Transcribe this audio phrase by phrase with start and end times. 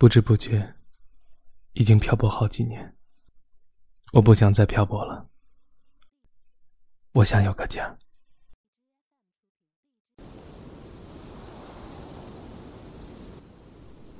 [0.00, 0.76] 不知不觉，
[1.72, 2.96] 已经漂泊好几年。
[4.12, 5.28] 我不想再漂泊了，
[7.10, 7.98] 我想有个家。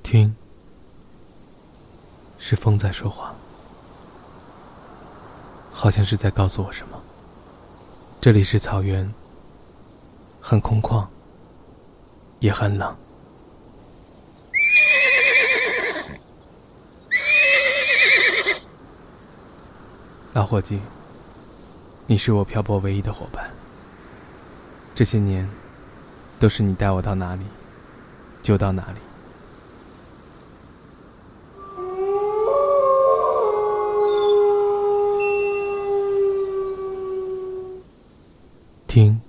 [0.03, 0.35] 听，
[2.37, 3.33] 是风在说话，
[5.71, 7.01] 好像是在告诉我什么。
[8.19, 9.09] 这里是草原，
[10.41, 11.07] 很空旷，
[12.41, 12.93] 也很冷。
[20.39, 20.79] 老伙计，
[22.07, 23.51] 你是我漂泊唯一的伙伴。
[24.95, 25.45] 这些年，
[26.39, 27.43] 都是你带我到哪里，
[28.41, 28.99] 就到哪里。
[38.87, 39.19] 听，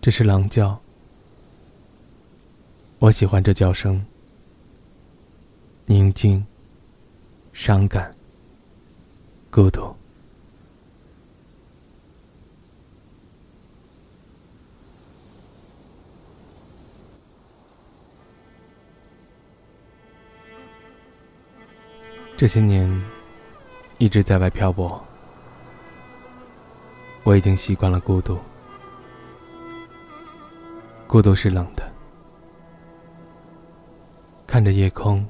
[0.00, 0.80] 这是狼叫。
[3.00, 4.00] 我喜欢这叫声，
[5.86, 6.46] 宁静，
[7.52, 8.14] 伤感。
[9.50, 9.92] 孤独。
[22.36, 22.88] 这些年
[23.98, 25.02] 一直在外漂泊，
[27.24, 28.38] 我已经习惯了孤独。
[31.08, 31.82] 孤独是冷的，
[34.46, 35.28] 看着夜空，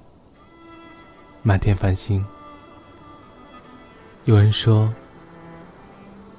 [1.43, 2.23] 满天繁星。
[4.31, 4.89] 有人说，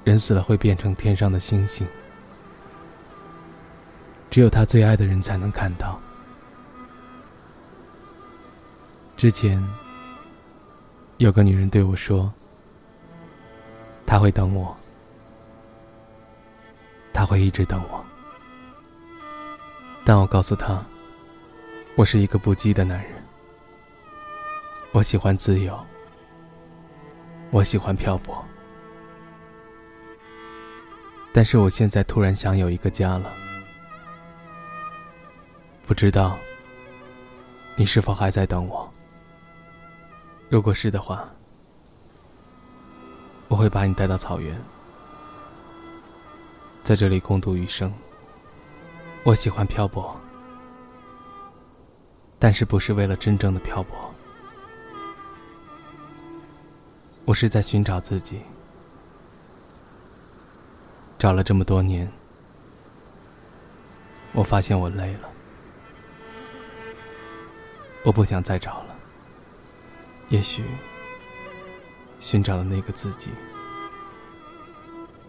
[0.02, 1.86] 人死了会变成天上的星星，
[4.30, 6.00] 只有他最爱的人才能看到。
[9.14, 9.62] 之前
[11.18, 12.32] 有个女人对我说，
[14.06, 14.74] 她会等我，
[17.12, 18.02] 她会一直等我，
[20.02, 20.82] 但我告诉她，
[21.94, 23.22] 我是一个不羁的男人，
[24.92, 25.78] 我喜欢自由。
[27.52, 28.42] 我喜欢漂泊，
[31.34, 33.30] 但是我现在突然想有一个家了。
[35.86, 36.38] 不知道
[37.76, 38.90] 你是否还在等我？
[40.48, 41.28] 如果是的话，
[43.48, 44.58] 我会把你带到草原，
[46.82, 47.92] 在这里共度余生。
[49.24, 50.18] 我喜欢漂泊，
[52.38, 54.11] 但是不是为了真正的漂泊。
[57.32, 58.42] 我是在寻找自己，
[61.18, 62.06] 找了这么多年，
[64.34, 65.30] 我发现我累了，
[68.04, 68.94] 我不想再找了。
[70.28, 70.62] 也许，
[72.20, 73.30] 寻找的那个自己，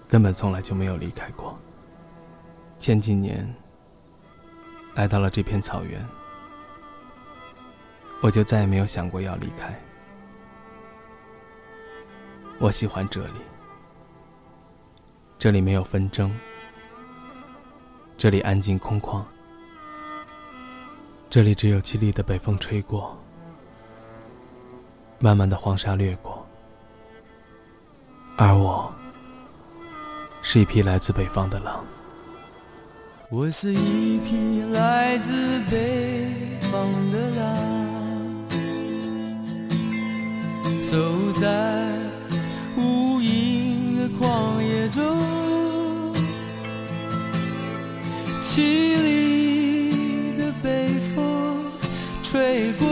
[0.05, 1.57] 根本从来就没有离开过。
[2.77, 3.49] 前几年，
[4.95, 6.05] 来到了这片草原，
[8.21, 9.73] 我就再也没有想过要离开。
[12.59, 13.41] 我喜欢这里，
[15.37, 16.33] 这里没有纷争，
[18.17, 19.21] 这里安静空旷，
[21.29, 23.17] 这里只有凄厉的北风吹过，
[25.19, 26.47] 慢慢的黄沙掠过，
[28.37, 28.93] 而我
[30.41, 31.83] 是一匹来自北方的狼。
[33.29, 37.55] 我是一匹来自北方的狼，
[40.89, 42.02] 走在。
[44.23, 45.03] 旷野中，
[48.41, 48.61] 凄
[49.03, 51.65] 厉的北风
[52.23, 52.87] 吹过，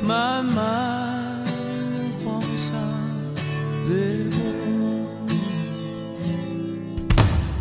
[0.00, 1.44] 漫漫
[2.24, 2.74] 黄沙
[3.88, 3.96] 掠
[4.30, 4.38] 过。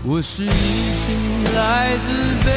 [0.05, 0.53] 我是一匹
[1.55, 2.07] 来自
[2.45, 2.49] 北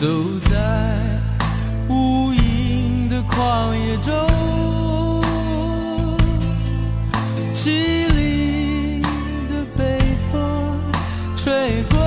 [0.00, 0.06] 走
[0.48, 0.54] 在
[1.88, 4.14] 无垠的旷野中，
[7.52, 9.02] 凄厉
[9.50, 9.98] 的北
[10.30, 10.38] 风
[11.36, 11.98] 吹过，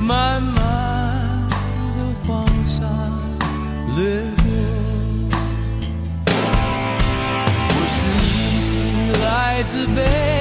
[0.00, 1.48] 漫漫
[1.96, 2.84] 的黄沙
[3.96, 4.44] 掠过。
[7.70, 8.28] 我是一
[8.68, 9.24] 匹来
[9.72, 10.33] 自北。